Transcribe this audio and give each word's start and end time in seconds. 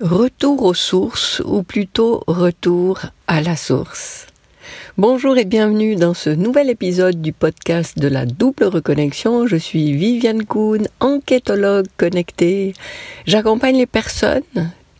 Retour 0.00 0.62
aux 0.62 0.74
sources, 0.74 1.40
ou 1.46 1.62
plutôt 1.62 2.22
retour 2.26 3.00
à 3.26 3.40
la 3.40 3.56
source. 3.56 4.26
Bonjour 4.98 5.38
et 5.38 5.46
bienvenue 5.46 5.96
dans 5.96 6.12
ce 6.12 6.28
nouvel 6.28 6.68
épisode 6.68 7.22
du 7.22 7.32
podcast 7.32 7.98
de 7.98 8.06
la 8.06 8.26
double 8.26 8.64
reconnexion. 8.64 9.46
Je 9.46 9.56
suis 9.56 9.94
Viviane 9.94 10.44
Kuhn, 10.44 10.86
enquêtologue 11.00 11.86
connectée. 11.96 12.74
J'accompagne 13.24 13.78
les 13.78 13.86
personnes 13.86 14.42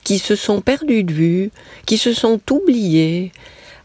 qui 0.02 0.18
se 0.18 0.34
sont 0.34 0.62
perdues 0.62 1.04
de 1.04 1.12
vue, 1.12 1.50
qui 1.84 1.98
se 1.98 2.14
sont 2.14 2.40
oubliées, 2.50 3.32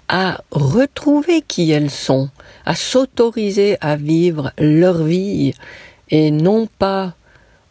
à 0.08 0.40
retrouver 0.52 1.42
qui 1.42 1.72
elles 1.72 1.92
sont, 1.92 2.30
à 2.66 2.74
s'autoriser 2.74 3.76
à 3.82 3.98
vivre 3.98 4.54
leur 4.58 5.04
vie 5.04 5.56
et 6.10 6.32
non 6.32 6.70
pas 6.80 7.16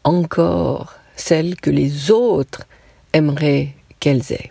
encore 0.05 0.97
celle 1.17 1.57
que 1.57 1.71
les 1.71 2.11
autres 2.11 2.67
aimerait 3.13 3.75
qu'elles 3.99 4.33
aient. 4.33 4.51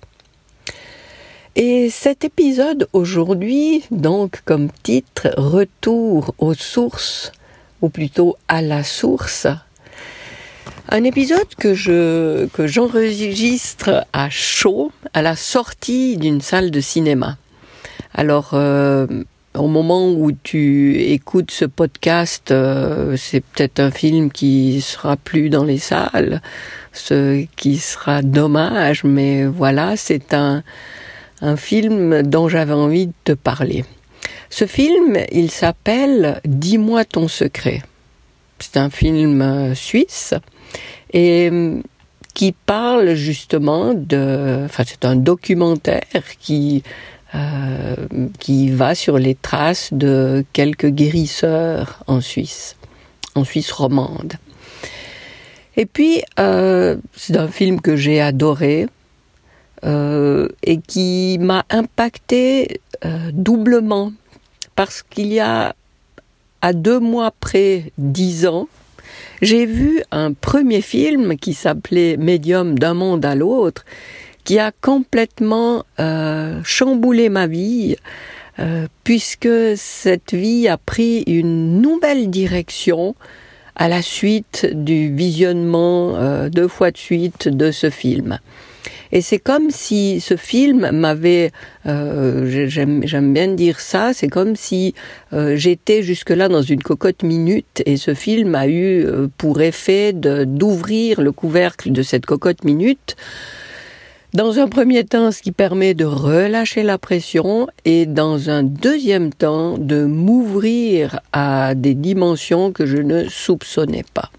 Et 1.56 1.90
cet 1.90 2.24
épisode 2.24 2.88
aujourd'hui, 2.94 3.84
donc 3.92 4.42
comme 4.46 4.70
titre, 4.84 5.30
Retour 5.36 6.34
aux 6.38 6.54
sources, 6.54 7.32
ou 7.82 7.90
plutôt 7.90 8.38
à 8.48 8.62
la 8.62 8.84
source, 8.84 9.48
un 10.90 11.04
épisode 11.04 11.54
que 11.58 11.74
je 11.74 12.48
que 12.48 12.66
j'enregistre 12.66 14.06
à 14.14 14.30
chaud 14.30 14.92
à 15.14 15.22
la 15.22 15.36
sortie 15.36 16.18
d'une 16.18 16.42
salle 16.42 16.72
de 16.72 16.80
cinéma. 16.80 17.38
Alors 18.14 18.52
euh, 18.54 19.06
au 19.60 19.68
moment 19.68 20.10
où 20.10 20.32
tu 20.32 20.96
écoutes 21.02 21.52
ce 21.52 21.66
podcast, 21.66 22.52
euh, 22.52 23.16
c'est 23.18 23.42
peut-être 23.42 23.80
un 23.80 23.92
film 23.92 24.32
qui 24.32 24.82
sera 24.82 25.18
plus 25.18 25.50
dans 25.50 25.64
les 25.64 25.78
salles, 25.78 26.42
ce 26.94 27.46
qui 27.56 27.78
sera 27.78 28.22
dommage, 28.22 29.04
mais 29.04 29.46
voilà, 29.46 29.96
c'est 29.98 30.34
un, 30.34 30.64
un 31.42 31.56
film 31.56 32.24
dont 32.24 32.48
j'avais 32.48 32.74
envie 32.74 33.08
de 33.08 33.14
te 33.24 33.32
parler. 33.34 33.86
Ce 34.50 34.66
film, 34.66 35.18
il 35.32 35.52
s'appelle 35.52 36.42
Dis-moi 36.46 37.06
ton 37.06 37.28
secret. 37.28 37.82
C'est 38.60 38.78
un 38.78 38.90
film 38.90 39.42
euh, 39.42 39.76
suisse 39.76 40.34
et 41.14 41.50
euh, 41.52 41.82
qui 42.34 42.54
parle 42.54 43.16
justement 43.16 43.94
de, 43.94 44.62
enfin 44.66 44.84
c'est 44.86 45.06
un 45.06 45.16
documentaire 45.16 46.02
qui 46.40 46.84
euh, 47.36 47.96
qui 48.40 48.70
va 48.70 48.96
sur 48.96 49.18
les 49.20 49.36
traces 49.36 49.90
de 49.92 50.44
quelques 50.54 50.88
guérisseurs 50.90 52.04
en 52.08 52.22
Suisse, 52.22 52.76
en 53.36 53.44
Suisse 53.44 53.72
romande. 53.72 54.34
Et 55.78 55.86
puis, 55.86 56.22
euh, 56.40 56.98
c'est 57.16 57.38
un 57.38 57.48
film 57.48 57.82
que 57.82 57.96
j'ai 57.96 58.20
adoré 58.20 58.88
euh, 59.86 60.50
et 60.64 60.80
qui 60.82 61.38
m'a 61.40 61.66
impacté 61.70 62.82
doublement 63.32 64.12
parce 64.76 65.04
qu'il 65.04 65.32
y 65.32 65.40
a 65.40 65.74
à 66.62 66.74
deux 66.74 67.00
mois 67.00 67.32
près 67.40 67.92
dix 67.98 68.46
ans, 68.46 68.68
j'ai 69.42 69.66
vu 69.66 70.04
un 70.12 70.34
premier 70.34 70.82
film 70.82 71.38
qui 71.38 71.54
s'appelait 71.54 72.18
Médium 72.18 72.78
d'un 72.78 72.94
monde 72.94 73.26
à 73.26 73.36
l'autre 73.36 73.86
qui 74.50 74.58
a 74.58 74.72
complètement 74.72 75.84
euh, 76.00 76.60
chamboulé 76.64 77.30
ma 77.30 77.46
vie, 77.46 77.98
euh, 78.58 78.88
puisque 79.04 79.48
cette 79.76 80.34
vie 80.34 80.68
a 80.68 80.76
pris 80.76 81.22
une 81.28 81.82
nouvelle 81.82 82.32
direction 82.32 83.14
à 83.76 83.88
la 83.88 84.02
suite 84.02 84.68
du 84.74 85.14
visionnement 85.14 86.16
euh, 86.16 86.50
deux 86.50 86.68
fois 86.68 86.90
de 86.90 86.98
suite 86.98 87.48
de 87.48 87.70
ce 87.70 87.92
film. 87.92 88.40
Et 89.12 89.22
c'est 89.22 89.38
comme 89.38 89.70
si 89.70 90.20
ce 90.20 90.36
film 90.36 90.90
m'avait, 90.94 91.52
j'aime 91.86 93.34
bien 93.34 93.50
dire 93.50 93.80
ça, 93.80 94.14
c'est 94.16 94.30
comme 94.30 94.56
si 94.56 94.96
euh, 95.32 95.58
j'étais 95.58 96.02
jusque-là 96.02 96.48
dans 96.48 96.64
une 96.64 96.82
cocotte 96.82 97.22
minute 97.22 97.84
et 97.86 97.98
ce 97.98 98.16
film 98.16 98.56
a 98.56 98.68
eu 98.68 99.06
pour 99.38 99.62
effet 99.62 100.12
d'ouvrir 100.12 101.22
le 101.22 101.32
couvercle 101.32 101.92
de 101.92 102.02
cette 102.02 102.26
cocotte 102.26 102.64
minute 102.64 103.16
dans 104.34 104.60
un 104.60 104.68
premier 104.68 105.04
temps, 105.04 105.32
ce 105.32 105.42
qui 105.42 105.52
permet 105.52 105.94
de 105.94 106.06
relâcher 106.06 106.84
la 106.84 106.98
pression 106.98 107.68
et 107.86 108.06
dans 108.06 108.50
un 108.50 108.64
deuxième 108.64 109.34
temps, 109.34 109.78
de 109.78 110.06
m'ouvrir 110.06 111.20
à 111.34 111.74
des 111.76 111.96
dimensions 111.96 112.72
que 112.72 112.86
je 112.86 112.98
ne 112.98 113.28
soupçonnais 113.28 114.06
pas. 114.14 114.32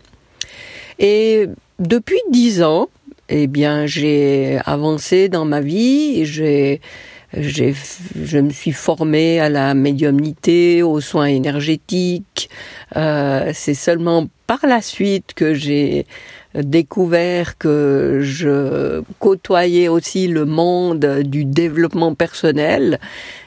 Et 0.99 1.49
depuis 1.79 2.21
dix 2.31 2.63
ans, 2.63 2.89
eh 3.29 3.47
bien, 3.47 3.87
j'ai 3.87 4.59
avancé 4.65 5.29
dans 5.29 5.45
ma 5.45 5.61
vie, 5.61 6.25
j'ai 6.25 6.81
je 7.33 8.39
me 8.39 8.51
suis 8.51 8.73
formée 8.73 9.39
à 9.39 9.49
la 9.49 9.75
médiumnité, 9.75 10.83
aux 10.83 11.01
soins 11.01 11.27
énergétiques. 11.27 12.51
Euh, 12.97 13.53
c'est 13.55 13.75
seulement 13.75 14.27
par 14.49 14.59
la 14.67 14.83
suite 14.83 15.33
que 15.35 15.55
j'ai 15.55 16.07
découvert 16.55 17.59
que 17.59 18.21
je 18.23 19.03
côtoyais 19.19 19.89
aussi 19.89 20.29
le 20.29 20.45
monde 20.45 21.21
du 21.25 21.45
développement 21.45 22.15
personnel. 22.15 22.99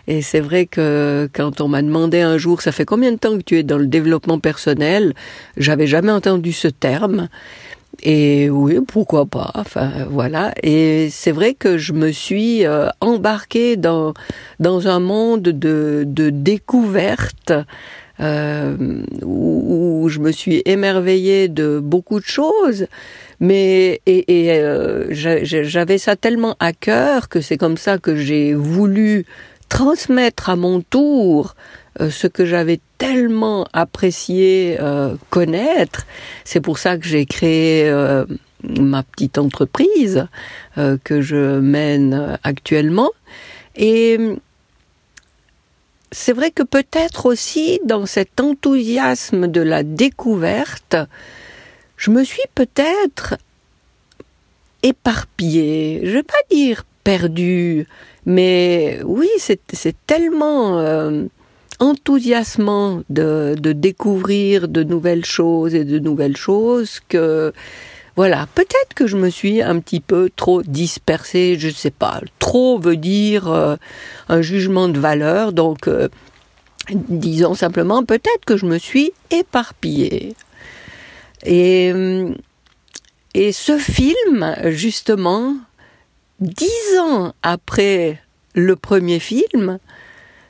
Et 0.08 0.22
c'est 0.22 0.40
vrai 0.40 0.66
que 0.66 1.30
quand 1.34 1.62
on 1.62 1.68
m'a 1.68 1.82
demandé 1.82 2.22
un 2.22 2.38
jour, 2.38 2.62
ça 2.62 2.72
fait 2.72 2.86
combien 2.86 3.12
de 3.12 3.18
temps 3.18 3.38
que 3.38 3.44
tu 3.44 3.58
es 3.58 3.64
dans 3.64 3.78
le 3.78 3.88
développement 3.88 4.40
personnel, 4.40 5.14
j'avais 5.58 5.88
jamais 5.88 6.12
entendu 6.12 6.52
ce 6.52 6.68
terme. 6.68 7.30
Et 8.02 8.50
oui, 8.50 8.80
pourquoi 8.88 9.26
pas. 9.26 9.52
Enfin, 9.54 9.92
voilà. 10.10 10.54
Et 10.64 11.10
c'est 11.12 11.32
vrai 11.32 11.54
que 11.54 11.78
je 11.78 11.94
me 11.94 12.12
suis 12.12 12.66
euh, 12.66 12.90
embarquée 13.02 13.78
dans 13.78 14.14
dans 14.60 14.88
un 14.88 15.00
monde 15.00 15.44
de 15.44 16.04
de 16.06 16.30
découverte 16.30 17.54
euh, 18.20 19.04
où, 19.24 20.08
je 20.10 20.20
me 20.20 20.32
suis 20.32 20.62
émerveillée 20.66 21.48
de 21.48 21.80
beaucoup 21.80 22.20
de 22.20 22.26
choses. 22.26 22.88
Mais 23.40 24.02
et, 24.06 24.46
et 24.46 24.52
euh, 24.52 25.08
j'avais 25.12 25.98
ça 25.98 26.16
tellement 26.16 26.56
à 26.60 26.74
cœur 26.74 27.30
que 27.30 27.42
c'est 27.42 27.58
comme 27.58 27.78
ça 27.78 27.98
que 27.98 28.16
j'ai 28.16 28.54
voulu 28.54 29.26
transmettre 29.70 30.50
à 30.50 30.56
mon 30.56 30.82
tour 30.82 31.56
euh, 32.00 32.10
ce 32.10 32.28
que 32.28 32.46
j'avais 32.46 32.80
tellement 32.98 33.68
apprécié 33.74 34.78
euh, 34.80 35.16
connaître. 35.30 36.06
C'est 36.44 36.62
pour 36.62 36.80
ça 36.80 36.98
que 36.98 37.06
j'ai 37.06 37.26
créé 37.26 37.88
euh, 37.90 38.26
ma 38.80 39.04
petite 39.04 39.38
entreprise 39.38 40.28
que 41.04 41.22
je 41.22 41.60
mène 41.60 42.40
actuellement. 42.44 43.12
Et 43.76 44.18
c'est 46.14 46.34
vrai 46.34 46.52
que 46.52 46.64
peut-être 46.64 47.26
aussi 47.26 47.80
dans 47.84 48.06
cet 48.06 48.40
enthousiasme 48.40 49.48
de 49.48 49.62
la 49.62 49.84
découverte, 49.84 50.96
je 51.98 52.12
me 52.12 52.24
suis 52.24 52.44
peut-être 52.56 53.36
éparpillée. 54.84 56.02
Je 56.04 56.12
vais 56.12 56.24
pas 56.24 56.34
dire 56.52 56.86
perdue, 57.04 57.88
mais 58.26 59.00
oui, 59.04 59.30
c'est 59.38 59.60
tellement 60.08 61.12
enthousiasmant 61.80 63.02
de, 63.10 63.56
de 63.58 63.72
découvrir 63.74 64.68
de 64.68 64.84
nouvelles 64.84 65.26
choses 65.26 65.76
et 65.76 65.84
de 65.84 66.00
nouvelles 66.00 66.38
choses 66.38 67.00
que 67.10 67.52
voilà, 68.16 68.48
peut-être 68.54 68.94
que 68.96 69.08
je 69.08 69.18
me 69.18 69.30
suis 69.30 69.62
un 69.62 69.80
petit 69.80 70.00
peu 70.00 70.30
trop 70.36 70.62
dispersée, 70.62 71.56
je 71.58 71.68
ne 71.68 71.74
sais 71.74 71.92
pas. 71.92 72.22
Trop 72.40 72.78
veut 72.78 72.98
dire 72.98 73.48
euh, 73.48 73.76
un 74.30 74.42
jugement 74.42 74.88
de 74.88 75.00
valeur, 75.00 75.52
donc 75.52 75.88
euh, 75.88 76.10
disons 76.92 77.56
simplement 77.56 78.04
peut-être 78.04 78.46
que 78.46 78.58
je 78.58 78.66
me 78.66 78.78
suis 78.78 79.12
éparpillée. 79.32 80.36
Et, 81.46 81.92
et 83.34 83.52
ce 83.52 83.78
film, 83.78 84.56
justement, 84.66 85.56
dix 86.40 87.00
ans 87.00 87.34
après 87.42 88.22
le 88.54 88.76
premier 88.76 89.20
film, 89.20 89.80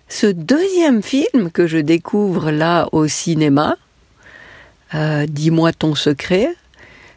ce 0.09 0.27
deuxième 0.27 1.01
film 1.01 1.49
que 1.49 1.65
je 1.65 1.77
découvre 1.77 2.51
là 2.51 2.87
au 2.91 3.07
cinéma, 3.07 3.77
euh, 4.93 5.25
Dis-moi 5.27 5.73
ton 5.73 5.95
secret, 5.95 6.53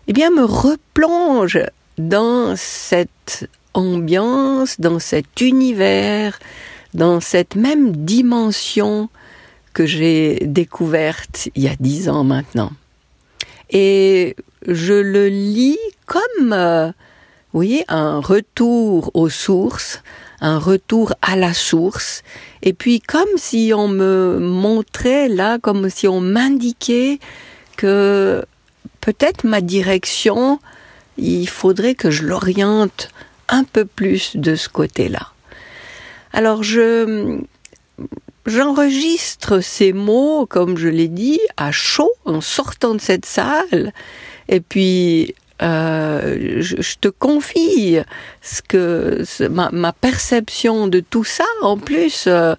eh 0.08 0.12
bien 0.12 0.31
me 0.31 0.44
replonge 0.44 1.61
dans 1.99 2.55
cette 2.56 3.49
ambiance, 3.75 4.81
dans 4.81 4.99
cet 4.99 5.41
univers, 5.41 6.38
dans 6.94 7.20
cette 7.20 7.56
même 7.56 8.05
dimension 8.05 9.08
que 9.73 9.85
j'ai 9.85 10.38
découverte 10.47 11.49
il 11.55 11.64
y 11.64 11.69
a 11.69 11.76
dix 11.79 12.08
ans 12.08 12.25
maintenant. 12.25 12.73
Et 13.70 14.37
je 14.67 14.94
le 14.94 15.29
lis 15.29 15.79
comme, 16.06 16.53
euh, 16.53 16.91
voyez, 17.53 17.85
un 17.88 18.20
retour 18.20 19.11
aux 19.14 19.29
sources, 19.29 20.03
un 20.41 20.58
retour 20.58 21.14
à 21.20 21.37
la 21.37 21.53
source, 21.53 22.23
et 22.62 22.73
puis 22.73 23.00
comme 23.00 23.29
si 23.37 23.73
on 23.75 23.88
me 23.88 24.38
montrait 24.41 25.29
là, 25.29 25.58
comme 25.58 25.91
si 25.91 26.06
on 26.08 26.20
m'indiquait 26.20 27.19
que 27.76 28.44
peut-être 29.06 29.44
ma 29.44 29.61
direction 29.61 30.58
il 31.17 31.49
faudrait 31.49 31.94
que 31.94 32.11
je 32.11 32.25
l'oriente 32.25 33.08
un 33.49 33.62
peu 33.62 33.85
plus 33.85 34.37
de 34.37 34.56
ce 34.56 34.69
côté-là. 34.69 35.31
Alors 36.32 36.64
je 36.64 37.38
j'enregistre 38.47 39.61
ces 39.61 39.93
mots, 39.93 40.44
comme 40.47 40.76
je 40.76 40.88
l'ai 40.88 41.06
dit, 41.06 41.41
à 41.56 41.70
chaud 41.70 42.11
en 42.25 42.41
sortant 42.41 42.94
de 42.94 43.00
cette 43.00 43.26
salle, 43.26 43.93
et 44.49 44.61
puis 44.61 45.37
euh, 45.62 46.61
je, 46.61 46.97
te 47.00 47.08
confie 47.08 47.99
ce 48.43 48.61
que 48.61 49.23
ma, 49.49 49.93
perception 49.93 50.88
de 50.88 50.99
tout 50.99 51.25
ça. 51.25 51.47
En 51.62 51.79
plus, 51.79 52.25
euh, 52.26 52.56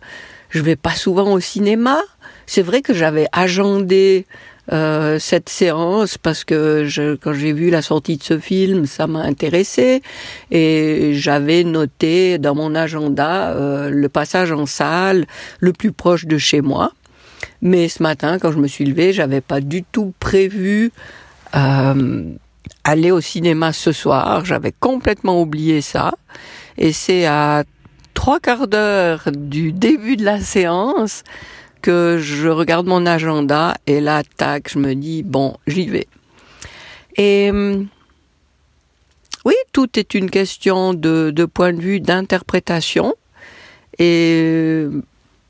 je 0.50 0.62
vais 0.62 0.78
pas 0.78 0.96
souvent 0.96 1.34
au 1.34 1.42
cinéma. 1.42 2.00
C'est 2.48 2.62
vrai 2.62 2.82
que 2.82 2.94
j'avais 2.94 3.28
agendé 3.34 4.26
euh, 4.72 5.20
cette 5.20 5.50
séance 5.50 6.18
parce 6.18 6.46
que 6.46 6.86
je, 6.86 7.16
quand 7.16 7.34
j'ai 7.34 7.52
vu 7.52 7.70
la 7.70 7.82
sortie 7.82 8.18
de 8.18 8.24
ce 8.24 8.40
film, 8.40 8.86
ça 8.86 9.06
m'a 9.06 9.20
intéressé 9.20 10.02
et 10.50 11.12
j'avais 11.14 11.66
noté 11.66 12.38
dans 12.38 12.56
mon 12.56 12.74
agenda 12.74 13.52
euh, 13.52 13.90
le 13.90 14.10
passage 14.10 14.54
en 14.54 14.66
salle 14.66 15.26
le 15.60 15.74
plus 15.74 15.92
proche 15.92 16.26
de 16.26 16.38
chez 16.38 16.62
moi. 16.62 16.94
Mais 17.62 17.90
ce 17.90 18.02
matin, 18.02 18.40
quand 18.40 18.54
je 18.54 18.60
me 18.60 18.68
suis 18.68 18.86
levée, 18.86 19.12
j'avais 19.12 19.42
pas 19.42 19.60
du 19.60 19.84
tout 19.84 20.14
prévu 20.20 20.92
euh, 21.54 22.24
aller 22.86 23.12
au 23.12 23.22
cinéma 23.22 23.74
ce 23.74 23.92
soir. 23.92 24.46
J'avais 24.46 24.74
complètement 24.78 25.42
oublié 25.42 25.82
ça. 25.82 26.14
Et 26.78 26.94
c'est 26.94 27.26
à 27.26 27.64
trois 28.14 28.40
quarts 28.40 28.68
d'heure 28.68 29.30
du 29.34 29.74
début 29.74 30.16
de 30.16 30.24
la 30.26 30.40
séance 30.40 31.24
que 31.82 32.18
je 32.20 32.48
regarde 32.48 32.88
mon 32.88 33.06
agenda 33.06 33.76
et 33.88 34.02
là, 34.02 34.24
tac, 34.38 34.70
je 34.70 34.80
me 34.80 34.94
dis, 34.96 35.24
bon, 35.24 35.58
j'y 35.68 35.88
vais. 35.88 36.08
Et 37.18 37.52
oui, 39.48 39.56
tout 39.72 39.98
est 39.98 40.14
une 40.14 40.30
question 40.30 40.94
de, 40.94 41.46
point 41.46 41.72
de 41.72 41.80
vue 41.80 42.02
d'interprétation. 42.02 43.16
Et 43.98 44.86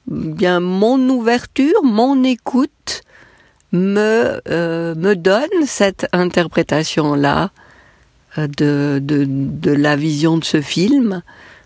bien, 0.06 0.60
mon 0.60 1.00
ouverture, 1.10 1.84
mon 1.84 2.24
écoute 2.24 3.02
me, 3.72 4.40
euh, 4.50 4.94
me 4.94 5.16
donne 5.16 5.66
cette 5.66 6.08
interprétation-là 6.14 7.50
euh, 8.38 8.46
de, 8.46 9.00
de, 9.02 9.26
de 9.28 9.72
la 9.72 9.96
vision 9.96 10.38
de 10.38 10.44
ce 10.44 10.62
film. 10.62 11.24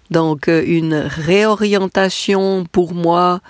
Donc, 0.10 0.48
euh, 0.48 0.64
une 0.66 0.96
réorientation 0.96 2.66
pour 2.72 2.94
moi 2.94 3.42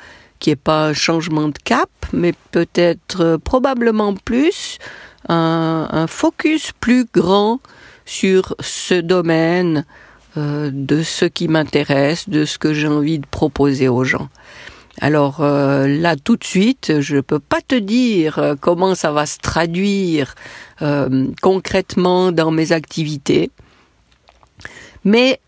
qui 0.42 0.50
est 0.50 0.58
pas 0.58 0.88
un 0.88 0.94
changement 0.94 1.48
de 1.48 1.58
cap, 1.64 1.90
mais 2.12 2.34
peut-être 2.52 3.22
euh, 3.22 3.38
probablement 3.38 4.14
plus 4.14 4.80
un, 5.30 6.08
focus 6.10 6.72
plus 6.82 7.06
grand 7.06 7.60
sur 8.06 8.56
ce 8.60 8.96
domaine 8.96 9.86
euh, 10.36 10.72
de 10.74 11.04
ce 11.04 11.26
qui 11.26 11.48
m'intéresse, 11.48 12.28
de 12.28 12.44
ce 12.44 12.58
que 12.58 12.74
j'ai 12.74 12.88
envie 12.88 13.20
de 13.20 13.28
proposer 13.28 13.88
aux 13.88 14.04
gens. 14.04 14.28
Alors 15.00 15.42
euh, 15.42 15.88
là, 15.88 16.16
tout 16.18 16.36
de 16.36 16.44
suite, 16.44 17.00
je 17.00 17.20
peux 17.20 17.40
pas 17.40 17.62
te 17.66 17.76
dire 17.76 18.56
comment 18.60 18.96
ça 18.96 19.12
va 19.12 19.26
se 19.26 19.38
traduire 19.38 20.36
concrètement 21.42 22.32
dans 22.32 22.50
mes 22.50 22.72
activités, 22.72 23.52
mais 25.06 25.40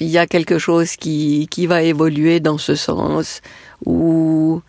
il 0.00 0.08
y 0.08 0.18
a 0.18 0.26
quelque 0.26 0.58
chose 0.58 0.96
qui, 0.96 1.48
qui 1.50 1.66
va 1.66 1.82
évoluer 1.82 2.40
dans 2.40 2.58
ce 2.58 2.74
sens 2.74 3.40
où 3.84 4.62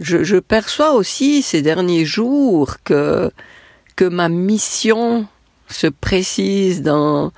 je, 0.00 0.24
je, 0.24 0.36
perçois 0.36 0.92
aussi 0.92 1.42
ces 1.42 1.62
derniers 1.62 2.04
jours 2.04 2.76
que, 2.84 3.30
que 3.96 4.04
ma 4.04 4.28
mission 4.28 5.26
se 5.68 5.86
précise 5.86 6.82
dans, 6.82 7.32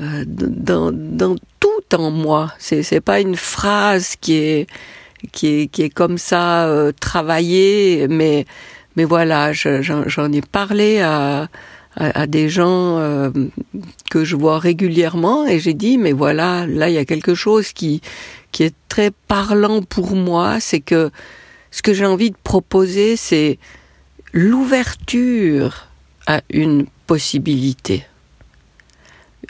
euh, 0.00 0.24
dans, 0.26 0.92
dans 0.92 1.36
tout 1.60 1.96
en 1.96 2.10
moi. 2.10 2.52
C'est, 2.58 2.82
c'est 2.82 3.00
pas 3.00 3.20
une 3.20 3.36
phrase 3.36 4.16
qui 4.20 4.34
est, 4.34 4.66
qui 5.32 5.46
est, 5.46 5.66
qui 5.68 5.82
est 5.82 5.90
comme 5.90 6.18
ça 6.18 6.66
euh, 6.66 6.92
travaillée, 6.92 8.06
mais, 8.08 8.46
mais 8.96 9.04
voilà, 9.04 9.52
j'en, 9.52 10.32
ai 10.32 10.40
parlé 10.40 11.00
à, 11.00 11.48
à, 11.96 12.26
des 12.26 12.48
gens 12.48 12.98
euh, 12.98 13.30
que 14.10 14.24
je 14.24 14.34
vois 14.36 14.58
régulièrement 14.58 15.46
et 15.46 15.60
j'ai 15.60 15.74
dit 15.74 15.96
mais 15.96 16.12
voilà 16.12 16.66
là 16.66 16.88
il 16.88 16.94
y 16.94 16.98
a 16.98 17.04
quelque 17.04 17.34
chose 17.34 17.72
qui 17.72 18.02
qui 18.54 18.62
est 18.62 18.74
très 18.88 19.10
parlant 19.10 19.82
pour 19.82 20.14
moi, 20.14 20.60
c'est 20.60 20.78
que 20.78 21.10
ce 21.72 21.82
que 21.82 21.92
j'ai 21.92 22.06
envie 22.06 22.30
de 22.30 22.36
proposer, 22.44 23.16
c'est 23.16 23.58
l'ouverture 24.32 25.88
à 26.28 26.40
une 26.50 26.86
possibilité, 27.08 28.06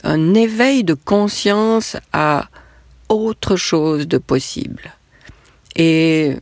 un 0.02 0.32
éveil 0.32 0.84
de 0.84 0.94
conscience 0.94 1.98
à 2.14 2.48
autre 3.10 3.56
chose 3.56 4.08
de 4.08 4.16
possible. 4.16 4.94
Et 5.76 6.36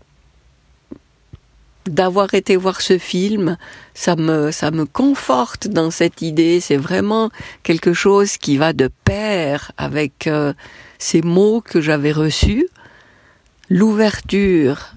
d'avoir 1.86 2.34
été 2.34 2.56
voir 2.56 2.80
ce 2.80 2.98
film, 2.98 3.56
ça 3.94 4.16
me, 4.16 4.50
ça 4.50 4.70
me 4.70 4.84
conforte 4.84 5.68
dans 5.68 5.90
cette 5.90 6.22
idée. 6.22 6.60
C'est 6.60 6.76
vraiment 6.76 7.30
quelque 7.62 7.92
chose 7.92 8.36
qui 8.36 8.56
va 8.56 8.72
de 8.72 8.88
pair 9.04 9.72
avec 9.76 10.26
euh, 10.26 10.52
ces 10.98 11.22
mots 11.22 11.60
que 11.60 11.80
j'avais 11.80 12.12
reçus, 12.12 12.68
l'ouverture 13.68 14.92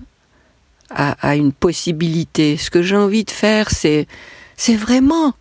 à, 0.91 1.35
une 1.35 1.51
possibilité. 1.51 2.57
Ce 2.57 2.69
que 2.69 2.81
j'ai 2.81 2.95
envie 2.95 3.25
de 3.25 3.31
faire, 3.31 3.69
c'est, 3.71 4.07
c'est 4.55 4.75
vraiment 4.75 5.33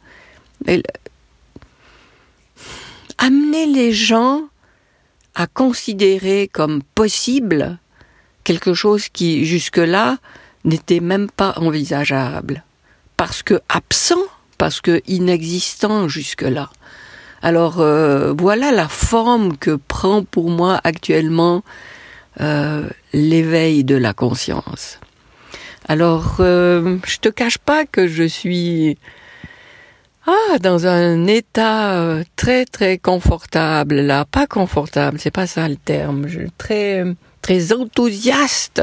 amener 3.18 3.66
les 3.66 3.92
gens 3.92 4.42
à 5.34 5.46
considérer 5.46 6.48
comme 6.52 6.82
possible 6.94 7.78
quelque 8.44 8.74
chose 8.74 9.08
qui 9.08 9.44
jusque-là 9.44 10.18
n'était 10.64 11.00
même 11.00 11.30
pas 11.30 11.54
envisageable. 11.56 12.64
Parce 13.16 13.42
que 13.42 13.60
absent, 13.68 14.22
parce 14.58 14.80
que 14.80 15.02
inexistant 15.06 16.08
jusque-là. 16.08 16.70
Alors 17.42 17.80
euh, 17.80 18.32
voilà 18.36 18.72
la 18.72 18.88
forme 18.88 19.58
que 19.58 19.76
prend 19.76 20.24
pour 20.24 20.48
moi 20.48 20.80
actuellement 20.82 21.62
euh, 22.40 22.88
l'éveil 23.12 23.84
de 23.84 23.96
la 23.96 24.14
conscience. 24.14 24.98
Alors 25.86 26.36
euh, 26.40 26.96
je 27.06 27.18
te 27.18 27.28
cache 27.28 27.58
pas 27.58 27.84
que 27.84 28.08
je 28.08 28.24
suis 28.24 28.96
ah 30.26 30.58
dans 30.62 30.86
un 30.86 31.26
état 31.26 32.22
très 32.34 32.64
très 32.64 32.96
confortable 32.96 33.96
là, 33.96 34.24
pas 34.24 34.46
confortable, 34.46 35.18
c'est 35.20 35.30
pas 35.30 35.46
ça 35.46 35.68
le 35.68 35.76
terme, 35.76 36.26
je 36.26 36.40
très 36.56 37.04
très 37.42 37.74
enthousiaste 37.74 38.82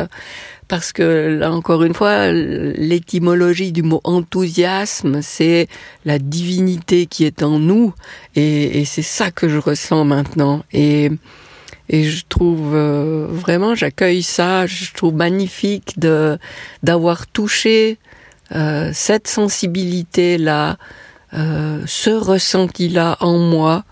parce 0.72 0.94
que 0.94 1.38
là 1.38 1.51
encore 1.51 1.84
une 1.84 1.94
fois, 1.94 2.32
l'étymologie 2.32 3.74
du 3.74 3.84
mot 3.84 4.00
enthousiasme, 4.06 5.22
c'est 5.22 5.68
la 6.06 6.18
divinité 6.18 7.08
qui 7.08 7.25
est 7.25 7.44
en 7.44 7.60
nous, 7.60 7.94
et, 8.38 8.86
c'est 8.86 9.01
ça 9.01 9.32
que 9.32 9.50
je 9.50 9.58
ressens 9.58 10.06
maintenant. 10.06 10.63
Et, 10.72 11.12
et 11.90 12.06
je 12.06 12.24
trouve 12.30 12.74
euh, 12.74 13.28
vraiment, 13.30 13.75
j'accueille 13.75 14.24
ça, 14.24 14.66
je 14.66 14.94
trouve 14.94 15.13
magnifique 15.13 16.00
de 16.00 16.40
d'avoir 16.84 17.28
touché 17.28 17.98
euh, 18.56 18.92
cette 18.94 19.28
sensibilité 19.28 20.38
là, 20.38 20.78
euh, 21.34 21.84
ce 21.86 22.12
ressenti 22.12 22.88
là 22.88 23.18
en 23.20 23.38
moi 23.40 23.84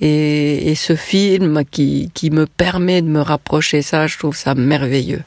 et, 0.00 0.74
ce 0.74 0.96
film 0.96 1.64
qui, 1.70 2.10
me 2.32 2.46
permet 2.46 3.02
de 3.02 3.08
me 3.08 3.20
rapprocher 3.20 3.82
ça, 3.82 4.06
je 4.06 4.18
trouve 4.18 4.36
ça 4.36 4.54
merveilleux. 4.54 5.22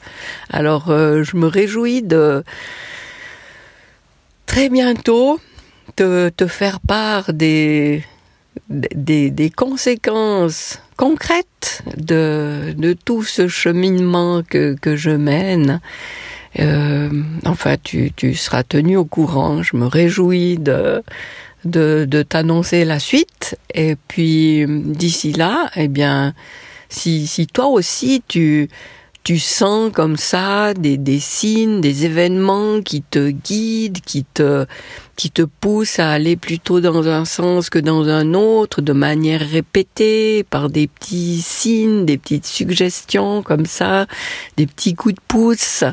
Alors 0.50 0.90
euh, 0.90 1.22
je 1.22 1.36
me 1.36 1.46
réjouis 1.46 2.02
de 2.02 2.42
très 4.46 4.68
bientôt 4.68 5.38
te, 5.96 6.30
faire 6.48 6.80
part 6.80 7.32
des, 7.32 8.02
conséquences 9.56 10.80
concrètes 10.96 11.82
de, 11.96 12.96
tout 13.04 13.22
ce 13.22 13.46
cheminement 13.46 14.42
que, 14.42 14.76
je 14.96 15.10
mène. 15.10 15.80
Euh, 16.60 17.10
enfin, 17.46 17.76
tu 17.82 18.34
seras 18.34 18.64
tenu 18.64 18.96
au 18.96 19.04
courant. 19.04 19.62
Je 19.62 19.76
me 19.76 19.86
réjouis 19.86 20.56
de 20.58 21.02
de, 21.64 22.06
de 22.08 22.22
t'annoncer 22.22 22.84
la 22.84 22.98
suite. 22.98 23.58
Et 23.72 23.96
puis 24.08 24.64
d'ici 24.68 25.32
là, 25.32 25.70
eh 25.76 25.88
bien, 25.88 26.34
si, 26.88 27.26
si 27.26 27.46
toi 27.46 27.66
aussi 27.66 28.22
tu 28.26 28.68
tu 29.24 29.38
sens 29.38 29.90
comme 29.90 30.18
ça 30.18 30.74
des, 30.74 30.98
des 30.98 31.18
signes, 31.18 31.80
des 31.80 32.04
événements 32.04 32.82
qui 32.82 33.00
te 33.00 33.30
guident, 33.30 34.00
qui 34.04 34.22
te 34.22 34.66
qui 35.16 35.30
te 35.30 35.42
poussent 35.42 35.98
à 35.98 36.10
aller 36.10 36.36
plutôt 36.36 36.80
dans 36.80 37.08
un 37.08 37.24
sens 37.24 37.70
que 37.70 37.78
dans 37.78 38.08
un 38.08 38.34
autre, 38.34 38.82
de 38.82 38.92
manière 38.92 39.40
répétée, 39.40 40.44
par 40.44 40.68
des 40.68 40.88
petits 40.88 41.40
signes, 41.40 42.04
des 42.04 42.18
petites 42.18 42.46
suggestions 42.46 43.42
comme 43.42 43.64
ça, 43.64 44.06
des 44.56 44.66
petits 44.66 44.94
coups 44.94 45.14
de 45.14 45.20
pouce. 45.26 45.84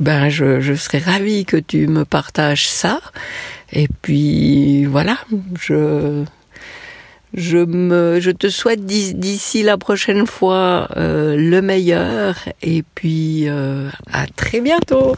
Ben, 0.00 0.28
je, 0.28 0.60
je 0.60 0.74
serais 0.74 0.98
ravie 0.98 1.44
que 1.44 1.56
tu 1.56 1.86
me 1.86 2.04
partages 2.04 2.68
ça. 2.68 3.00
Et 3.72 3.88
puis 4.02 4.84
voilà, 4.86 5.18
je 5.60 6.24
Je 7.34 7.58
me, 7.58 8.20
je 8.20 8.30
te 8.30 8.48
souhaite 8.48 8.86
d'ici 8.86 9.62
la 9.62 9.76
prochaine 9.76 10.26
fois 10.26 10.88
euh, 10.96 11.36
le 11.36 11.60
meilleur 11.60 12.36
et 12.62 12.82
puis 12.94 13.48
euh, 13.48 13.90
à 14.10 14.26
très 14.26 14.60
bientôt. 14.62 15.14